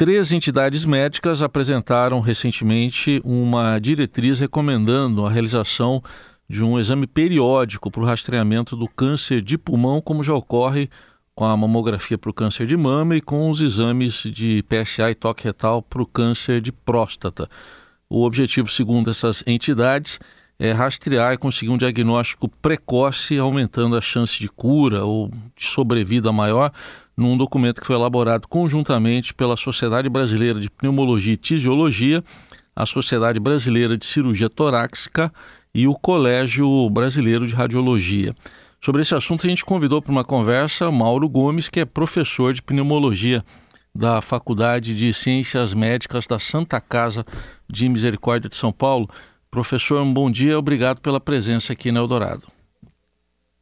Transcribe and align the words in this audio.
Três 0.00 0.32
entidades 0.32 0.86
médicas 0.86 1.42
apresentaram 1.42 2.20
recentemente 2.20 3.20
uma 3.22 3.78
diretriz 3.78 4.40
recomendando 4.40 5.26
a 5.26 5.30
realização 5.30 6.02
de 6.48 6.64
um 6.64 6.80
exame 6.80 7.06
periódico 7.06 7.90
para 7.90 8.00
o 8.00 8.06
rastreamento 8.06 8.74
do 8.74 8.88
câncer 8.88 9.42
de 9.42 9.58
pulmão, 9.58 10.00
como 10.00 10.24
já 10.24 10.32
ocorre 10.32 10.88
com 11.34 11.44
a 11.44 11.54
mamografia 11.54 12.16
para 12.16 12.30
o 12.30 12.32
câncer 12.32 12.66
de 12.66 12.78
mama 12.78 13.14
e 13.14 13.20
com 13.20 13.50
os 13.50 13.60
exames 13.60 14.22
de 14.22 14.64
PSA 14.70 15.10
e 15.10 15.14
toque 15.14 15.44
retal 15.44 15.82
para 15.82 16.00
o 16.00 16.06
câncer 16.06 16.62
de 16.62 16.72
próstata. 16.72 17.46
O 18.08 18.24
objetivo, 18.24 18.70
segundo 18.70 19.10
essas 19.10 19.44
entidades, 19.46 20.18
é 20.58 20.72
rastrear 20.72 21.34
e 21.34 21.38
conseguir 21.38 21.72
um 21.72 21.76
diagnóstico 21.76 22.48
precoce, 22.48 23.36
aumentando 23.36 23.96
a 23.96 24.00
chance 24.00 24.38
de 24.38 24.48
cura 24.48 25.04
ou 25.04 25.30
de 25.54 25.66
sobrevida 25.66 26.32
maior, 26.32 26.72
num 27.20 27.36
documento 27.36 27.80
que 27.80 27.86
foi 27.86 27.96
elaborado 27.96 28.48
conjuntamente 28.48 29.34
pela 29.34 29.56
Sociedade 29.56 30.08
Brasileira 30.08 30.58
de 30.58 30.70
Pneumologia 30.70 31.34
e 31.34 31.36
Tisiologia, 31.36 32.24
a 32.74 32.86
Sociedade 32.86 33.38
Brasileira 33.38 33.96
de 33.96 34.06
Cirurgia 34.06 34.48
Torácica 34.48 35.30
e 35.74 35.86
o 35.86 35.94
Colégio 35.94 36.88
Brasileiro 36.88 37.46
de 37.46 37.54
Radiologia. 37.54 38.34
Sobre 38.80 39.02
esse 39.02 39.14
assunto, 39.14 39.46
a 39.46 39.50
gente 39.50 39.64
convidou 39.64 40.00
para 40.00 40.10
uma 40.10 40.24
conversa 40.24 40.90
Mauro 40.90 41.28
Gomes, 41.28 41.68
que 41.68 41.80
é 41.80 41.84
professor 41.84 42.54
de 42.54 42.62
pneumologia 42.62 43.44
da 43.94 44.22
Faculdade 44.22 44.94
de 44.94 45.12
Ciências 45.12 45.74
Médicas 45.74 46.26
da 46.26 46.38
Santa 46.38 46.80
Casa 46.80 47.26
de 47.68 47.86
Misericórdia 47.86 48.48
de 48.48 48.56
São 48.56 48.72
Paulo. 48.72 49.06
Professor, 49.50 50.00
um 50.00 50.14
bom 50.14 50.30
dia, 50.30 50.58
obrigado 50.58 51.00
pela 51.00 51.20
presença 51.20 51.74
aqui 51.74 51.92
no 51.92 51.98
Eldorado. 51.98 52.59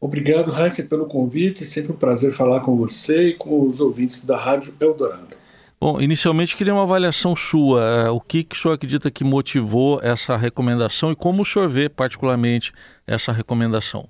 Obrigado, 0.00 0.50
Raíssa, 0.50 0.82
pelo 0.82 1.06
convite. 1.06 1.64
Sempre 1.64 1.92
um 1.92 1.96
prazer 1.96 2.32
falar 2.32 2.60
com 2.60 2.76
você 2.76 3.30
e 3.30 3.34
com 3.34 3.66
os 3.68 3.80
ouvintes 3.80 4.24
da 4.24 4.36
Rádio 4.36 4.74
Eldorado. 4.80 5.36
Bom, 5.80 6.00
inicialmente 6.00 6.56
queria 6.56 6.74
uma 6.74 6.82
avaliação 6.82 7.36
sua. 7.36 7.84
É, 7.84 8.10
o 8.10 8.20
que, 8.20 8.42
que 8.42 8.56
o 8.56 8.58
senhor 8.58 8.74
acredita 8.74 9.10
que 9.10 9.22
motivou 9.22 10.00
essa 10.02 10.36
recomendação 10.36 11.12
e 11.12 11.16
como 11.16 11.42
o 11.42 11.46
senhor 11.46 11.68
vê 11.68 11.88
particularmente 11.88 12.72
essa 13.06 13.32
recomendação? 13.32 14.08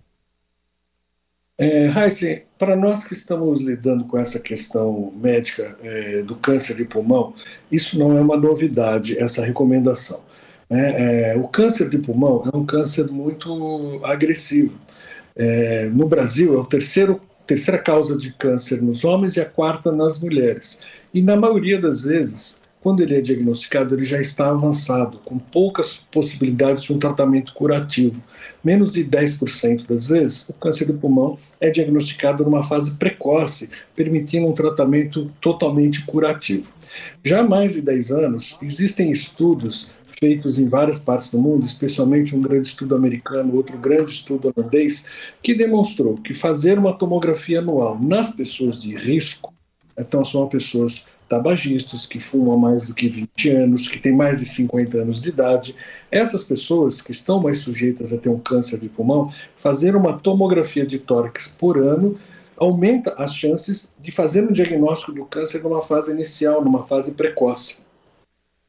É, 1.61 1.89
Heisen, 1.89 2.43
para 2.57 2.77
nós 2.77 3.03
que 3.03 3.13
estamos 3.13 3.61
lidando 3.61 4.05
com 4.05 4.17
essa 4.17 4.39
questão 4.39 5.13
médica 5.17 5.77
é, 5.83 6.23
do 6.23 6.37
câncer 6.37 6.77
de 6.77 6.85
pulmão, 6.85 7.35
isso 7.71 7.99
não 7.99 8.17
é 8.17 8.21
uma 8.21 8.37
novidade, 8.37 9.19
essa 9.19 9.45
recomendação. 9.45 10.21
É, 10.71 11.33
é, 11.33 11.37
o 11.37 11.49
câncer 11.49 11.89
de 11.89 11.99
pulmão 11.99 12.49
é 12.51 12.57
um 12.57 12.65
câncer 12.65 13.09
muito 13.09 14.01
agressivo. 14.05 14.79
É, 15.39 15.89
no 15.91 16.09
Brasil, 16.09 16.59
é 16.59 16.61
a 16.61 16.65
terceira 17.47 17.79
causa 17.79 18.19
de 18.19 18.33
câncer 18.35 18.83
nos 18.83 19.05
homens 19.05 19.37
e 19.37 19.41
a 19.41 19.47
quarta 19.47 19.93
nas 19.93 20.19
mulheres. 20.19 20.81
E 21.15 21.23
na 21.23 21.37
maioria 21.37 21.81
das 21.81 22.03
vezes, 22.03 22.59
quando 22.89 23.03
ele 23.03 23.17
é 23.17 23.21
diagnosticado, 23.21 23.95
ele 23.95 24.03
já 24.03 24.19
está 24.19 24.49
avançado, 24.49 25.19
com 25.19 25.39
poucas 25.39 25.99
possibilidades 26.11 26.85
de 26.85 26.93
um 26.95 26.99
tratamento 26.99 27.53
curativo. 27.53 28.23
Menos 28.65 28.93
de 28.93 29.05
10% 29.05 29.87
das 29.87 30.07
vezes, 30.07 30.49
o 30.49 30.55
câncer 30.55 30.87
do 30.87 30.95
pulmão 30.95 31.39
é 31.61 31.69
diagnosticado 31.69 32.43
numa 32.45 32.63
fase 32.63 32.93
precoce, 32.93 33.69
permitindo 33.95 34.47
um 34.47 34.55
tratamento 34.55 35.31
totalmente 35.39 36.03
curativo. 36.07 36.73
Já 37.23 37.41
há 37.41 37.43
mais 37.43 37.75
de 37.75 37.83
10 37.83 38.11
anos, 38.11 38.57
existem 38.63 39.11
estudos 39.11 39.91
feitos 40.07 40.59
em 40.59 40.67
várias 40.67 40.99
partes 40.99 41.31
do 41.31 41.39
mundo, 41.39 41.67
especialmente 41.67 42.35
um 42.35 42.41
grande 42.41 42.69
estudo 42.69 42.95
americano, 42.95 43.55
outro 43.55 43.77
grande 43.77 44.09
estudo 44.09 44.51
holandês, 44.57 45.05
que 45.43 45.55
demonstrou 45.55 46.17
que 46.17 46.33
fazer 46.33 46.79
uma 46.79 46.97
tomografia 46.97 47.59
anual 47.59 47.99
nas 48.01 48.31
pessoas 48.31 48.81
de 48.81 48.97
risco, 48.97 49.53
então 49.99 50.25
são 50.25 50.49
pessoas 50.49 51.05
tabagistas, 51.29 52.07
que 52.07 52.19
fumam 52.19 52.55
há 52.55 52.57
mais 52.57 52.89
do 52.89 52.95
que 52.95 53.09
20 53.09 53.51
anos, 53.51 53.89
que 53.89 53.99
têm 53.99 54.15
mais 54.15 54.41
de 54.41 54.47
50 54.47 54.99
anos 54.99 55.21
de 55.21 55.29
idade. 55.29 55.75
Essas 56.11 56.43
pessoas 56.45 57.03
que 57.03 57.13
estão 57.13 57.41
mais 57.41 57.59
sujeitas 57.59 58.13
a 58.13 58.19
ter 58.19 58.29
um 58.29 58.39
câncer 58.39 58.79
de 58.79 58.89
pulmão, 58.89 59.33
fazer 59.55 59.95
uma 59.95 60.19
tomografia 60.19 60.87
de 60.87 60.99
tórax 60.99 61.49
por 61.59 61.79
ano 61.79 62.19
aumenta 62.57 63.15
as 63.17 63.35
chances 63.35 63.89
de 64.01 64.11
fazer 64.11 64.43
um 64.43 64.53
diagnóstico 64.53 65.13
do 65.13 65.25
câncer 65.25 65.63
numa 65.63 65.83
fase 65.83 66.11
inicial, 66.11 66.65
numa 66.65 66.85
fase 66.85 67.13
precoce. 67.13 67.79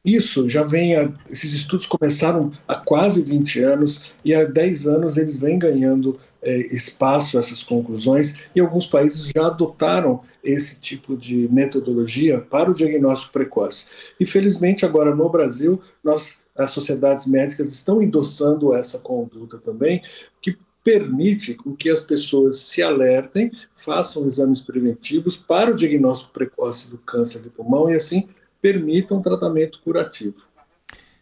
Isso 0.04 0.48
já 0.48 0.62
vem, 0.62 0.96
a, 0.96 1.12
esses 1.30 1.52
estudos 1.52 1.84
começaram 1.84 2.50
há 2.66 2.74
quase 2.74 3.22
20 3.22 3.62
anos 3.62 4.14
e 4.24 4.34
há 4.34 4.44
10 4.44 4.86
anos 4.86 5.18
eles 5.18 5.38
vêm 5.38 5.58
ganhando 5.58 6.18
é, 6.40 6.56
espaço 6.74 7.38
essas 7.38 7.62
conclusões 7.62 8.34
e 8.54 8.60
alguns 8.60 8.86
países 8.86 9.30
já 9.34 9.46
adotaram 9.46 10.22
esse 10.42 10.80
tipo 10.80 11.16
de 11.16 11.46
metodologia 11.52 12.40
para 12.40 12.70
o 12.70 12.74
diagnóstico 12.74 13.34
precoce. 13.34 13.86
E 14.18 14.24
felizmente 14.24 14.86
agora 14.86 15.14
no 15.14 15.28
Brasil 15.28 15.80
nós 16.02 16.38
as 16.56 16.70
sociedades 16.72 17.26
médicas 17.26 17.70
estão 17.70 18.02
endossando 18.02 18.74
essa 18.74 18.98
conduta 18.98 19.58
também, 19.58 20.02
que 20.42 20.58
permite 20.84 21.56
que 21.78 21.90
as 21.90 22.02
pessoas 22.02 22.58
se 22.60 22.82
alertem, 22.82 23.50
façam 23.72 24.26
exames 24.26 24.60
preventivos 24.60 25.36
para 25.36 25.70
o 25.70 25.74
diagnóstico 25.74 26.32
precoce 26.32 26.90
do 26.90 26.98
câncer 26.98 27.40
de 27.42 27.50
pulmão 27.50 27.90
e 27.90 27.94
assim 27.94 28.28
permitam 28.60 29.18
um 29.18 29.22
tratamento 29.22 29.80
curativo. 29.82 30.50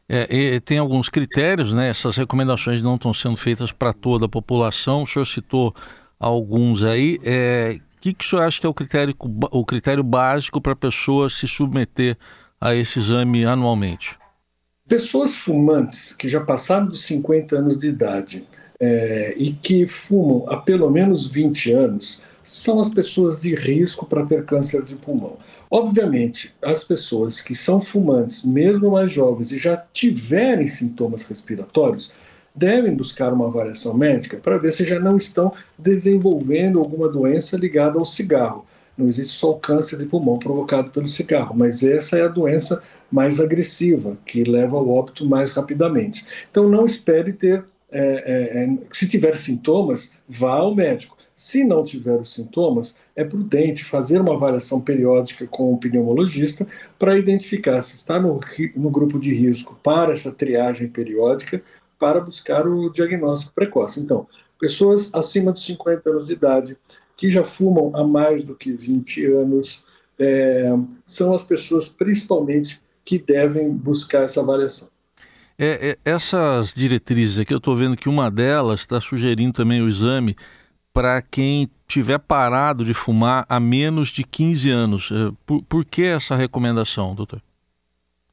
É, 0.08 0.58
tem 0.60 0.78
alguns 0.78 1.10
critérios, 1.10 1.74
né? 1.74 1.90
Essas 1.90 2.16
recomendações 2.16 2.80
não 2.80 2.94
estão 2.94 3.12
sendo 3.12 3.36
feitas 3.36 3.70
para 3.70 3.92
toda 3.92 4.24
a 4.24 4.28
população. 4.28 5.02
O 5.02 5.06
senhor 5.06 5.26
citou 5.26 5.74
alguns 6.18 6.82
aí. 6.82 7.18
É, 7.22 7.78
o 7.96 8.00
que, 8.00 8.14
que 8.14 8.24
o 8.24 8.28
senhor 8.28 8.42
acha 8.42 8.58
que 8.58 8.66
é 8.66 8.68
o 8.68 8.74
critério, 8.74 9.14
o 9.50 9.64
critério 9.66 10.02
básico 10.02 10.60
para 10.60 10.72
a 10.72 10.76
pessoa 10.76 11.28
se 11.28 11.46
submeter 11.46 12.16
a 12.58 12.74
esse 12.74 12.98
exame 12.98 13.44
anualmente? 13.44 14.18
Pessoas 14.88 15.34
fumantes 15.34 16.14
que 16.14 16.26
já 16.26 16.40
passaram 16.40 16.86
dos 16.86 17.04
50 17.04 17.56
anos 17.56 17.78
de 17.78 17.88
idade 17.88 18.46
é, 18.80 19.34
e 19.36 19.52
que 19.52 19.86
fumam 19.86 20.46
há 20.48 20.56
pelo 20.56 20.88
menos 20.88 21.26
20 21.26 21.72
anos 21.72 22.22
são 22.42 22.80
as 22.80 22.88
pessoas 22.88 23.42
de 23.42 23.54
risco 23.54 24.06
para 24.06 24.24
ter 24.24 24.44
câncer 24.46 24.82
de 24.82 24.96
pulmão. 24.96 25.36
Obviamente, 25.70 26.54
as 26.62 26.82
pessoas 26.82 27.40
que 27.40 27.54
são 27.54 27.80
fumantes, 27.80 28.42
mesmo 28.42 28.92
mais 28.92 29.10
jovens, 29.10 29.52
e 29.52 29.58
já 29.58 29.76
tiverem 29.92 30.66
sintomas 30.66 31.24
respiratórios, 31.24 32.10
devem 32.54 32.94
buscar 32.94 33.32
uma 33.32 33.46
avaliação 33.46 33.94
médica 33.94 34.38
para 34.38 34.58
ver 34.58 34.72
se 34.72 34.86
já 34.86 34.98
não 34.98 35.16
estão 35.16 35.52
desenvolvendo 35.78 36.78
alguma 36.78 37.08
doença 37.08 37.56
ligada 37.56 37.98
ao 37.98 38.04
cigarro. 38.04 38.66
Não 38.96 39.08
existe 39.08 39.34
só 39.36 39.52
o 39.52 39.60
câncer 39.60 39.96
de 39.96 40.06
pulmão 40.06 40.40
provocado 40.40 40.90
pelo 40.90 41.06
cigarro, 41.06 41.54
mas 41.56 41.84
essa 41.84 42.18
é 42.18 42.22
a 42.22 42.28
doença 42.28 42.82
mais 43.12 43.38
agressiva, 43.38 44.18
que 44.26 44.42
leva 44.42 44.76
ao 44.76 44.88
óbito 44.88 45.24
mais 45.24 45.52
rapidamente. 45.52 46.26
Então, 46.50 46.68
não 46.68 46.84
espere 46.84 47.32
ter. 47.32 47.64
É, 47.90 48.00
é, 48.00 48.64
é, 48.64 48.78
se 48.92 49.08
tiver 49.08 49.34
sintomas, 49.36 50.10
vá 50.28 50.56
ao 50.56 50.74
médico. 50.74 51.16
Se 51.34 51.62
não 51.62 51.84
tiver 51.84 52.20
os 52.20 52.34
sintomas, 52.34 52.96
é 53.14 53.24
prudente 53.24 53.84
fazer 53.84 54.20
uma 54.20 54.34
avaliação 54.34 54.80
periódica 54.80 55.46
com 55.46 55.72
o 55.72 55.78
pneumologista 55.78 56.66
para 56.98 57.16
identificar 57.16 57.80
se 57.82 57.94
está 57.94 58.18
no, 58.18 58.40
no 58.76 58.90
grupo 58.90 59.18
de 59.18 59.32
risco 59.32 59.78
para 59.82 60.12
essa 60.12 60.32
triagem 60.32 60.88
periódica 60.88 61.62
para 61.98 62.20
buscar 62.20 62.66
o 62.66 62.90
diagnóstico 62.90 63.52
precoce. 63.54 64.00
Então, 64.00 64.26
pessoas 64.58 65.10
acima 65.12 65.52
de 65.52 65.60
50 65.60 66.10
anos 66.10 66.26
de 66.26 66.32
idade 66.32 66.76
que 67.16 67.30
já 67.30 67.44
fumam 67.44 67.92
há 67.94 68.04
mais 68.04 68.44
do 68.44 68.54
que 68.54 68.72
20 68.72 69.26
anos 69.26 69.84
é, 70.18 70.70
são 71.04 71.32
as 71.32 71.44
pessoas 71.44 71.88
principalmente 71.88 72.80
que 73.04 73.18
devem 73.18 73.70
buscar 73.70 74.24
essa 74.24 74.40
avaliação. 74.40 74.88
É, 75.58 75.90
é, 75.90 75.98
essas 76.04 76.72
diretrizes 76.72 77.38
aqui, 77.38 77.52
eu 77.52 77.58
estou 77.58 77.74
vendo 77.74 77.96
que 77.96 78.08
uma 78.08 78.30
delas 78.30 78.80
está 78.80 79.00
sugerindo 79.00 79.52
também 79.52 79.82
o 79.82 79.88
exame 79.88 80.36
para 80.92 81.20
quem 81.20 81.68
tiver 81.86 82.18
parado 82.18 82.84
de 82.84 82.94
fumar 82.94 83.44
há 83.48 83.58
menos 83.58 84.10
de 84.10 84.22
15 84.22 84.70
anos. 84.70 85.10
Eh, 85.10 85.32
por, 85.44 85.62
por 85.64 85.84
que 85.84 86.04
essa 86.04 86.36
recomendação, 86.36 87.14
doutor? 87.14 87.42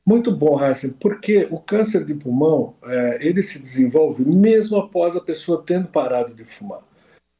Muito 0.06 0.32
bom, 0.32 0.64
Heisen, 0.64 0.92
porque 1.00 1.48
o 1.50 1.60
câncer 1.60 2.06
de 2.06 2.14
pulmão 2.14 2.76
é, 2.84 3.28
ele 3.28 3.42
se 3.42 3.58
desenvolve 3.58 4.24
mesmo 4.24 4.78
após 4.78 5.16
a 5.16 5.22
pessoa 5.22 5.64
tendo 5.66 5.88
parado 5.88 6.34
de 6.36 6.46
fumar. 6.46 6.82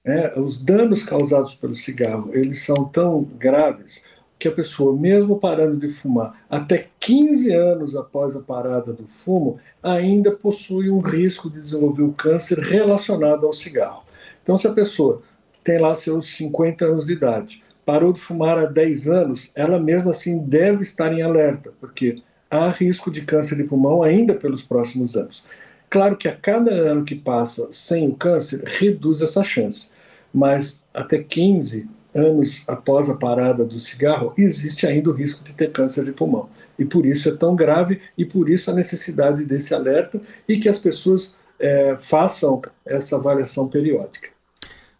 É, 0.04 0.40
os 0.40 0.58
danos 0.58 1.04
causados 1.04 1.54
pelo 1.56 1.76
cigarro 1.76 2.30
eles 2.34 2.64
são 2.64 2.86
tão 2.86 3.24
graves 3.24 4.04
que 4.38 4.48
a 4.48 4.52
pessoa, 4.52 4.96
mesmo 4.96 5.40
parando 5.40 5.78
de 5.78 5.90
fumar 5.90 6.46
até 6.50 6.90
15 7.00 7.52
anos 7.54 7.96
após 7.96 8.36
a 8.36 8.42
parada 8.42 8.94
do 8.94 9.08
fumo, 9.08 9.58
ainda 9.82 10.32
possui 10.32 10.90
um 10.90 11.00
risco 11.00 11.50
de 11.50 11.62
desenvolver 11.62 12.04
o 12.04 12.14
câncer 12.14 12.60
relacionado 12.60 13.46
ao 13.46 13.54
cigarro. 13.54 14.04
Então, 14.44 14.58
se 14.58 14.68
a 14.68 14.74
pessoa 14.74 15.22
tem 15.64 15.80
lá 15.80 15.96
seus 15.96 16.28
50 16.36 16.86
anos 16.86 17.06
de 17.08 17.14
idade, 17.14 17.64
parou 17.86 18.12
de 18.12 18.20
fumar 18.20 18.58
há 18.58 18.66
10 18.66 19.08
anos, 19.08 19.52
ela 19.56 19.80
mesmo 19.80 20.10
assim 20.10 20.40
deve 20.40 20.84
estar 20.84 21.14
em 21.14 21.22
alerta, 21.22 21.72
porque 21.80 22.22
há 22.50 22.68
risco 22.70 23.10
de 23.10 23.22
câncer 23.22 23.56
de 23.56 23.64
pulmão 23.64 24.04
ainda 24.04 24.34
pelos 24.34 24.62
próximos 24.62 25.16
anos. 25.16 25.46
Claro 25.90 26.18
que 26.18 26.28
a 26.28 26.36
cada 26.36 26.72
ano 26.72 27.06
que 27.06 27.16
passa 27.16 27.68
sem 27.72 28.08
o 28.08 28.16
câncer, 28.16 28.64
reduz 28.66 29.22
essa 29.22 29.44
chance, 29.44 29.90
mas 30.34 30.80
até 30.94 31.20
15 31.20 31.88
anos 32.16 32.64
após 32.68 33.10
a 33.10 33.16
parada 33.16 33.66
do 33.66 33.78
cigarro, 33.80 34.34
existe 34.38 34.88
ainda 34.88 35.10
o 35.10 35.14
risco 35.14 35.44
de 35.44 35.54
ter 35.54 35.72
câncer 35.72 36.06
de 36.06 36.14
pulmão. 36.14 36.50
E 36.80 36.86
por 36.86 37.06
isso 37.06 37.30
é 37.30 37.36
tão 37.36 37.56
grave 37.56 38.02
e 38.18 38.26
por 38.26 38.50
isso 38.50 38.72
a 38.72 38.74
necessidade 38.74 39.46
desse 39.46 39.74
alerta 39.74 40.22
e 40.48 40.58
que 40.58 40.70
as 40.70 40.80
pessoas 40.80 41.36
é, 41.60 41.96
façam 42.00 42.62
essa 42.86 43.18
avaliação 43.18 43.68
periódica. 43.68 44.30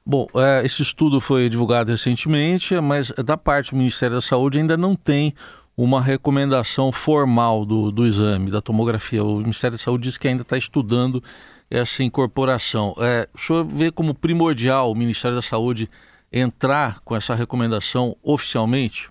Bom, 0.06 0.28
é, 0.36 0.64
esse 0.64 0.84
estudo 0.84 1.20
foi 1.20 1.50
divulgado 1.50 1.90
recentemente, 1.90 2.80
mas 2.80 3.12
da 3.12 3.36
parte 3.36 3.72
do 3.72 3.78
Ministério 3.78 4.16
da 4.16 4.22
Saúde 4.22 4.60
ainda 4.60 4.78
não 4.78 4.96
tem 4.96 5.34
uma 5.76 6.02
recomendação 6.02 6.92
formal 6.92 7.66
do, 7.66 7.92
do 7.92 8.06
exame, 8.06 8.52
da 8.52 8.62
tomografia. 8.62 9.24
O 9.24 9.38
Ministério 9.38 9.78
da 9.78 9.84
Saúde 9.84 10.04
diz 10.04 10.18
que 10.18 10.28
ainda 10.28 10.44
está 10.44 10.58
estudando 10.58 11.24
essa 11.70 12.04
incorporação. 12.04 12.96
É, 13.00 13.28
o 13.34 13.38
senhor 13.38 13.66
vê 13.66 13.92
como 13.92 14.14
primordial 14.14 14.92
o 14.92 14.96
Ministério 14.96 15.36
da 15.36 15.42
Saúde 15.42 15.90
entrar 16.36 17.00
com 17.00 17.16
essa 17.16 17.34
recomendação 17.34 18.18
oficialmente? 18.22 19.10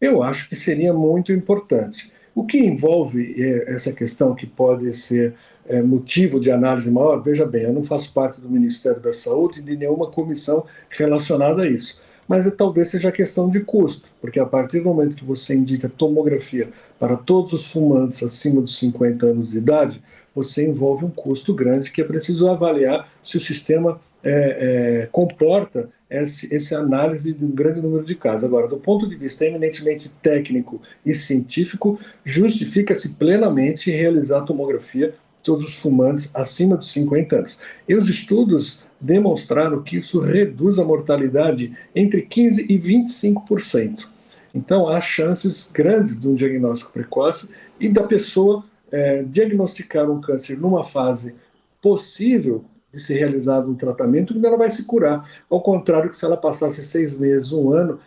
Eu 0.00 0.22
acho 0.22 0.48
que 0.48 0.56
seria 0.56 0.92
muito 0.92 1.32
importante. 1.32 2.10
O 2.34 2.46
que 2.46 2.58
envolve 2.58 3.34
é, 3.36 3.74
essa 3.74 3.92
questão 3.92 4.34
que 4.34 4.46
pode 4.46 4.92
ser 4.94 5.34
é, 5.66 5.82
motivo 5.82 6.40
de 6.40 6.50
análise 6.50 6.90
maior, 6.90 7.22
veja 7.22 7.44
bem, 7.44 7.64
eu 7.64 7.72
não 7.72 7.82
faço 7.82 8.12
parte 8.14 8.40
do 8.40 8.48
Ministério 8.48 9.00
da 9.00 9.12
Saúde 9.12 9.60
de 9.60 9.76
nenhuma 9.76 10.10
comissão 10.10 10.64
relacionada 10.88 11.62
a 11.62 11.68
isso. 11.68 12.00
Mas 12.26 12.46
é, 12.46 12.50
talvez 12.50 12.88
seja 12.88 13.12
questão 13.12 13.50
de 13.50 13.60
custo, 13.60 14.08
porque 14.20 14.40
a 14.40 14.46
partir 14.46 14.78
do 14.78 14.84
momento 14.84 15.16
que 15.16 15.24
você 15.24 15.54
indica 15.54 15.88
tomografia 15.88 16.70
para 16.98 17.16
todos 17.16 17.52
os 17.52 17.66
fumantes 17.66 18.22
acima 18.22 18.62
dos 18.62 18.78
50 18.78 19.26
anos 19.26 19.50
de 19.50 19.58
idade, 19.58 20.02
você 20.34 20.66
envolve 20.66 21.04
um 21.04 21.10
custo 21.10 21.52
grande 21.52 21.90
que 21.90 22.00
é 22.00 22.04
preciso 22.04 22.46
avaliar 22.48 23.10
se 23.22 23.36
o 23.36 23.40
sistema 23.40 24.00
é, 24.22 25.02
é, 25.02 25.06
comporta 25.10 25.90
esse, 26.10 26.52
essa 26.54 26.78
análise 26.78 27.32
de 27.32 27.44
um 27.44 27.50
grande 27.50 27.80
número 27.80 28.04
de 28.04 28.14
casos. 28.14 28.44
Agora, 28.44 28.68
do 28.68 28.78
ponto 28.78 29.08
de 29.08 29.16
vista 29.16 29.44
eminentemente 29.44 30.10
técnico 30.22 30.80
e 31.04 31.14
científico, 31.14 31.98
justifica-se 32.24 33.10
plenamente 33.10 33.90
realizar 33.90 34.38
a 34.38 34.42
tomografia 34.42 35.14
todos 35.42 35.64
os 35.64 35.74
fumantes 35.74 36.30
acima 36.34 36.76
dos 36.76 36.90
50 36.92 37.36
anos. 37.36 37.58
E 37.88 37.94
os 37.94 38.08
estudos 38.08 38.80
demonstraram 39.00 39.82
que 39.82 39.98
isso 39.98 40.20
reduz 40.20 40.78
a 40.78 40.84
mortalidade 40.84 41.76
entre 41.94 42.22
15% 42.22 42.66
e 42.68 42.78
25%. 42.78 44.06
Então, 44.54 44.88
há 44.88 45.00
chances 45.00 45.68
grandes 45.72 46.18
de 46.18 46.28
um 46.28 46.34
diagnóstico 46.34 46.92
precoce 46.92 47.48
e 47.78 47.88
da 47.88 48.02
pessoa 48.02 48.64
é, 48.90 49.22
diagnosticar 49.22 50.10
um 50.10 50.20
câncer 50.20 50.58
numa 50.58 50.82
fase 50.82 51.34
possível 51.80 52.64
de 52.92 53.00
ser 53.00 53.16
realizado 53.16 53.70
um 53.70 53.74
tratamento, 53.74 54.38
que 54.38 54.46
ela 54.46 54.56
vai 54.56 54.70
se 54.70 54.84
curar. 54.84 55.22
Ao 55.50 55.60
contrário 55.60 56.08
que 56.08 56.16
se 56.16 56.24
ela 56.24 56.36
passasse 56.36 56.82
seis 56.82 57.16
meses, 57.16 57.52
um 57.52 57.72
ano, 57.72 57.98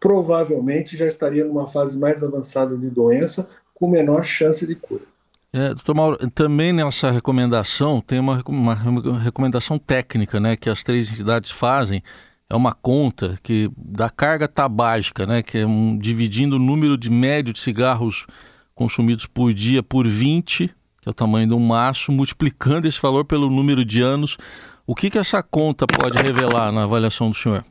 provavelmente 0.00 0.96
já 0.96 1.06
estaria 1.06 1.44
numa 1.44 1.66
fase 1.68 1.96
mais 1.96 2.24
avançada 2.24 2.76
de 2.76 2.90
doença, 2.90 3.48
com 3.74 3.88
menor 3.88 4.24
chance 4.24 4.66
de 4.66 4.74
cura. 4.74 5.02
É, 5.52 5.68
doutor 5.68 5.94
Mauro, 5.94 6.30
também 6.30 6.72
nessa 6.72 7.10
recomendação 7.10 8.00
tem 8.00 8.18
uma, 8.18 8.42
uma, 8.46 8.74
recomendação 9.18 9.78
técnica 9.78 10.40
né, 10.40 10.56
que 10.56 10.70
as 10.70 10.82
três 10.82 11.10
entidades 11.10 11.50
fazem. 11.50 12.02
É 12.48 12.56
uma 12.56 12.74
conta 12.74 13.38
que 13.42 13.70
da 13.76 14.10
carga 14.10 14.48
tabágica, 14.48 15.26
né, 15.26 15.42
que 15.42 15.58
é 15.58 15.66
um, 15.66 15.96
dividindo 15.96 16.56
o 16.56 16.58
número 16.58 16.96
de 16.96 17.10
médio 17.10 17.52
de 17.52 17.60
cigarros 17.60 18.26
consumidos 18.74 19.26
por 19.26 19.52
dia 19.52 19.82
por 19.82 20.08
20, 20.08 20.74
que 21.02 21.08
é 21.08 21.10
o 21.10 21.14
tamanho 21.14 21.48
de 21.48 21.52
um 21.52 21.58
maço, 21.58 22.12
multiplicando 22.12 22.86
esse 22.86 23.00
valor 23.00 23.24
pelo 23.24 23.50
número 23.50 23.84
de 23.84 24.00
anos. 24.00 24.38
O 24.86 24.94
que, 24.94 25.10
que 25.10 25.18
essa 25.18 25.42
conta 25.42 25.84
pode 25.84 26.16
revelar 26.16 26.70
na 26.70 26.84
avaliação 26.84 27.28
do 27.28 27.36
senhor? 27.36 27.64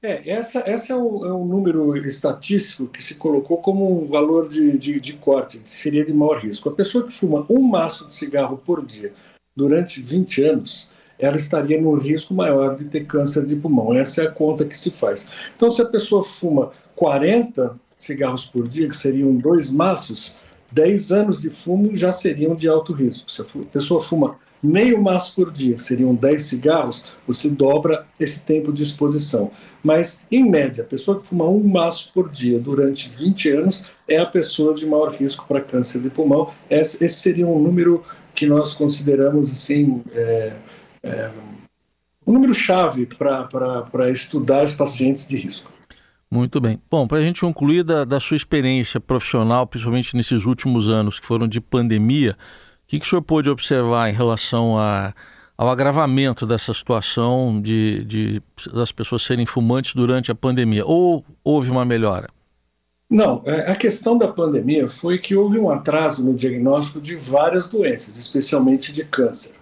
É, 0.00 0.30
essa, 0.30 0.62
essa 0.64 0.92
é, 0.92 0.96
um, 0.96 1.26
é 1.26 1.32
um 1.34 1.44
número 1.44 1.96
estatístico 1.96 2.86
que 2.86 3.02
se 3.02 3.16
colocou 3.16 3.58
como 3.58 4.00
um 4.00 4.06
valor 4.06 4.48
de, 4.48 4.78
de, 4.78 5.00
de 5.00 5.14
corte, 5.14 5.58
que 5.58 5.68
seria 5.68 6.04
de 6.04 6.12
maior 6.12 6.38
risco. 6.38 6.68
A 6.68 6.72
pessoa 6.72 7.04
que 7.04 7.12
fuma 7.12 7.44
um 7.50 7.60
maço 7.68 8.06
de 8.06 8.14
cigarro 8.14 8.56
por 8.58 8.86
dia 8.86 9.12
durante 9.56 10.00
20 10.00 10.44
anos, 10.44 10.88
ela 11.18 11.36
estaria 11.36 11.80
no 11.80 11.96
risco 11.96 12.32
maior 12.32 12.76
de 12.76 12.84
ter 12.84 13.06
câncer 13.06 13.44
de 13.44 13.56
pulmão. 13.56 13.92
Essa 13.92 14.22
é 14.22 14.26
a 14.26 14.30
conta 14.30 14.64
que 14.64 14.78
se 14.78 14.92
faz. 14.92 15.26
Então, 15.56 15.68
se 15.68 15.82
a 15.82 15.86
pessoa 15.86 16.22
fuma 16.22 16.70
40 16.94 17.76
cigarros 17.92 18.46
por 18.46 18.68
dia, 18.68 18.88
que 18.88 18.94
seriam 18.94 19.34
dois 19.34 19.68
maços, 19.68 20.36
10 20.72 21.12
anos 21.12 21.40
de 21.40 21.50
fumo 21.50 21.96
já 21.96 22.12
seriam 22.12 22.54
de 22.54 22.68
alto 22.68 22.92
risco. 22.92 23.30
Se 23.30 23.42
a 23.42 23.44
pessoa 23.70 24.00
fuma 24.00 24.36
meio 24.62 25.00
maço 25.00 25.34
por 25.34 25.52
dia, 25.52 25.78
seriam 25.78 26.14
10 26.14 26.42
cigarros, 26.42 27.16
você 27.26 27.48
dobra 27.48 28.06
esse 28.18 28.40
tempo 28.42 28.72
de 28.72 28.82
exposição. 28.82 29.50
Mas, 29.82 30.20
em 30.30 30.48
média, 30.48 30.82
a 30.82 30.86
pessoa 30.86 31.18
que 31.18 31.26
fuma 31.26 31.44
um 31.44 31.68
maço 31.68 32.10
por 32.12 32.30
dia 32.30 32.58
durante 32.58 33.08
20 33.10 33.50
anos 33.50 33.84
é 34.08 34.18
a 34.18 34.26
pessoa 34.26 34.74
de 34.74 34.86
maior 34.86 35.12
risco 35.12 35.46
para 35.46 35.60
câncer 35.60 36.00
de 36.00 36.10
pulmão. 36.10 36.52
Esse, 36.68 37.08
seria 37.08 37.46
um 37.46 37.60
número 37.60 38.02
que 38.34 38.46
nós 38.46 38.74
consideramos 38.74 39.50
assim. 39.50 40.02
É, 40.12 40.56
é, 41.02 41.30
um 42.26 42.32
número 42.32 42.52
chave 42.52 43.06
para 43.06 44.10
estudar 44.10 44.64
os 44.64 44.72
pacientes 44.72 45.28
de 45.28 45.36
risco. 45.36 45.75
Muito 46.30 46.60
bem. 46.60 46.80
Bom, 46.90 47.06
para 47.06 47.18
a 47.18 47.22
gente 47.22 47.40
concluir 47.40 47.84
da, 47.84 48.04
da, 48.04 48.18
sua 48.18 48.36
experiência 48.36 48.98
profissional, 48.98 49.66
principalmente 49.66 50.16
nesses 50.16 50.44
últimos 50.44 50.88
anos 50.88 51.20
que 51.20 51.26
foram 51.26 51.46
de 51.46 51.60
pandemia, 51.60 52.36
o 52.84 52.88
que, 52.88 52.98
que 52.98 53.06
o 53.06 53.08
senhor 53.08 53.22
pôde 53.22 53.48
observar 53.48 54.10
em 54.10 54.12
relação 54.12 54.76
a, 54.76 55.14
ao 55.56 55.70
agravamento 55.70 56.44
dessa 56.44 56.74
situação 56.74 57.60
de, 57.62 58.04
de, 58.04 58.42
das 58.72 58.90
pessoas 58.90 59.22
serem 59.22 59.46
fumantes 59.46 59.94
durante 59.94 60.30
a 60.30 60.34
pandemia? 60.34 60.84
Ou 60.84 61.24
houve 61.44 61.70
uma 61.70 61.84
melhora? 61.84 62.28
Não, 63.08 63.40
é, 63.46 63.70
a 63.70 63.76
questão 63.76 64.18
da 64.18 64.26
pandemia 64.26 64.88
foi 64.88 65.18
que 65.18 65.36
houve 65.36 65.60
um 65.60 65.70
atraso 65.70 66.24
no 66.24 66.34
diagnóstico 66.34 67.00
de 67.00 67.14
várias 67.14 67.68
doenças, 67.68 68.16
especialmente 68.16 68.92
de 68.92 69.04
câncer 69.04 69.54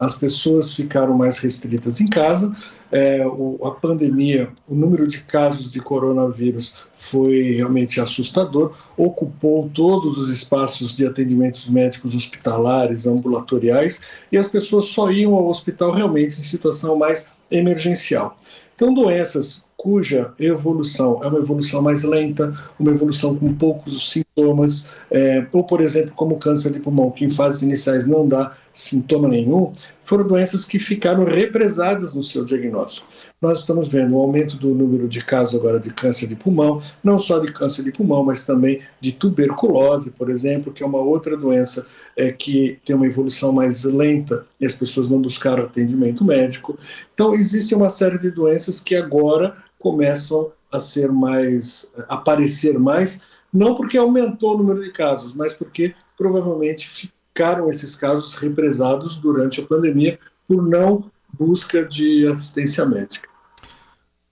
as 0.00 0.14
pessoas 0.14 0.72
ficaram 0.72 1.14
mais 1.16 1.36
restritas 1.36 2.00
em 2.00 2.08
casa, 2.08 2.56
é, 2.90 3.24
o, 3.26 3.58
a 3.62 3.70
pandemia, 3.72 4.50
o 4.66 4.74
número 4.74 5.06
de 5.06 5.20
casos 5.20 5.70
de 5.70 5.78
coronavírus 5.78 6.74
foi 6.94 7.52
realmente 7.52 8.00
assustador, 8.00 8.72
ocupou 8.96 9.70
todos 9.74 10.16
os 10.16 10.30
espaços 10.30 10.96
de 10.96 11.06
atendimentos 11.06 11.68
médicos 11.68 12.14
hospitalares, 12.14 13.06
ambulatoriais, 13.06 14.00
e 14.32 14.38
as 14.38 14.48
pessoas 14.48 14.86
só 14.86 15.10
iam 15.10 15.34
ao 15.34 15.48
hospital 15.48 15.92
realmente 15.92 16.40
em 16.40 16.42
situação 16.42 16.96
mais 16.96 17.26
emergencial. 17.50 18.34
Então, 18.74 18.94
doenças 18.94 19.62
cuja 19.76 20.32
evolução 20.38 21.20
é 21.22 21.26
uma 21.26 21.38
evolução 21.38 21.80
mais 21.80 22.04
lenta, 22.04 22.54
uma 22.78 22.90
evolução 22.90 23.36
com 23.36 23.54
poucos 23.54 24.10
sintomas, 24.40 24.86
é, 25.10 25.46
ou, 25.52 25.64
por 25.64 25.80
exemplo, 25.80 26.12
como 26.14 26.38
câncer 26.38 26.72
de 26.72 26.80
pulmão, 26.80 27.10
que 27.10 27.24
em 27.24 27.30
fases 27.30 27.62
iniciais 27.62 28.06
não 28.06 28.26
dá 28.26 28.56
sintoma 28.72 29.28
nenhum, 29.28 29.72
foram 30.02 30.26
doenças 30.26 30.64
que 30.64 30.78
ficaram 30.78 31.24
represadas 31.24 32.14
no 32.14 32.22
seu 32.22 32.44
diagnóstico. 32.44 33.06
Nós 33.40 33.60
estamos 33.60 33.88
vendo 33.88 34.14
um 34.14 34.20
aumento 34.20 34.56
do 34.56 34.74
número 34.74 35.08
de 35.08 35.24
casos 35.24 35.58
agora 35.58 35.80
de 35.80 35.92
câncer 35.92 36.28
de 36.28 36.36
pulmão, 36.36 36.80
não 37.02 37.18
só 37.18 37.38
de 37.38 37.52
câncer 37.52 37.82
de 37.82 37.92
pulmão, 37.92 38.24
mas 38.24 38.44
também 38.44 38.80
de 39.00 39.12
tuberculose, 39.12 40.10
por 40.10 40.30
exemplo, 40.30 40.72
que 40.72 40.82
é 40.82 40.86
uma 40.86 41.00
outra 41.00 41.36
doença 41.36 41.86
é, 42.16 42.30
que 42.30 42.78
tem 42.84 42.94
uma 42.94 43.06
evolução 43.06 43.52
mais 43.52 43.84
lenta 43.84 44.46
e 44.60 44.66
as 44.66 44.74
pessoas 44.74 45.10
não 45.10 45.20
buscaram 45.20 45.64
atendimento 45.64 46.24
médico. 46.24 46.78
Então, 47.12 47.34
existe 47.34 47.74
uma 47.74 47.90
série 47.90 48.18
de 48.18 48.30
doenças 48.30 48.80
que 48.80 48.94
agora 48.94 49.56
começam 49.78 50.52
a 50.72 50.78
ser 50.78 51.10
mais, 51.10 51.90
a 52.08 52.14
aparecer 52.14 52.78
mais, 52.78 53.20
não 53.52 53.74
porque 53.74 53.98
aumentou 53.98 54.54
o 54.54 54.58
número 54.58 54.82
de 54.82 54.90
casos, 54.90 55.34
mas 55.34 55.52
porque 55.52 55.94
provavelmente 56.16 56.88
ficaram 56.88 57.68
esses 57.68 57.96
casos 57.96 58.34
represados 58.34 59.16
durante 59.16 59.60
a 59.60 59.66
pandemia 59.66 60.18
por 60.46 60.62
não 60.62 61.10
busca 61.32 61.84
de 61.84 62.26
assistência 62.26 62.84
médica. 62.84 63.28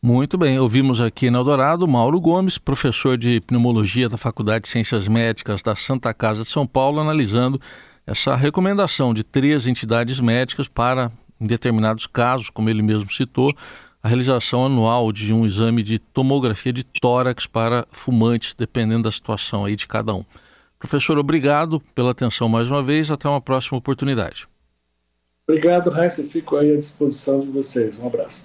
Muito 0.01 0.39
bem, 0.39 0.59
ouvimos 0.61 1.01
aqui 1.01 1.29
na 1.29 1.39
Eldorado 1.39 1.87
Mauro 1.89 2.21
Gomes, 2.21 2.57
professor 2.57 3.19
de 3.19 3.41
pneumologia 3.41 4.09
da 4.09 4.17
Faculdade 4.17 4.63
de 4.63 4.69
Ciências 4.69 5.09
Médicas 5.09 5.61
da 5.61 5.75
Santa 5.75 6.15
Casa 6.15 6.45
de 6.45 6.51
São 6.51 6.67
Paulo, 6.67 7.01
analisando 7.01 7.61
essa 8.07 8.37
recomendação 8.37 9.13
de 9.13 9.25
três 9.25 9.67
entidades 9.67 10.21
médicas 10.21 10.69
para, 10.69 11.11
em 11.41 11.47
determinados 11.47 12.07
casos, 12.07 12.49
como 12.49 12.71
ele 12.71 12.81
mesmo 12.81 13.13
citou, 13.13 13.53
a 14.03 14.09
realização 14.09 14.67
anual 14.67 15.13
de 15.13 15.33
um 15.33 15.45
exame 15.45 15.83
de 15.83 15.99
tomografia 15.99 16.73
de 16.73 16.85
tórax 16.85 17.47
para 17.47 17.87
fumantes, 17.91 18.55
dependendo 18.55 19.05
da 19.05 19.13
situação 19.13 19.65
aí 19.65 19.75
de 19.75 19.87
cada 19.87 20.15
um. 20.15 20.25
Professor, 20.79 21.19
obrigado 21.19 21.81
pela 21.95 22.13
atenção 22.13 22.49
mais 22.49 22.71
uma 22.71 22.83
vez. 22.83 23.11
Até 23.11 23.29
uma 23.29 23.41
próxima 23.41 23.79
oportunidade. 23.79 24.49
Obrigado, 25.49 25.91
Raíssa. 25.91 26.23
Fico 26.25 26.57
aí 26.57 26.73
à 26.73 26.79
disposição 26.79 27.41
de 27.41 27.49
vocês. 27.49 27.99
Um 27.99 28.07
abraço. 28.07 28.45